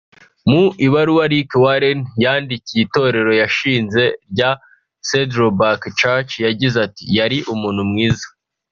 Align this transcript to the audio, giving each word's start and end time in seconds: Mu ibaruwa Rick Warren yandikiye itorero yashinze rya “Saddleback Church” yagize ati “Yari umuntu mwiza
Mu 0.49 0.63
ibaruwa 0.85 1.23
Rick 1.31 1.51
Warren 1.63 1.99
yandikiye 2.23 2.81
itorero 2.85 3.31
yashinze 3.41 4.03
rya 4.31 4.49
“Saddleback 5.07 5.81
Church” 5.99 6.31
yagize 6.45 6.75
ati 6.87 7.03
“Yari 7.17 7.37
umuntu 7.55 7.83
mwiza 7.91 8.27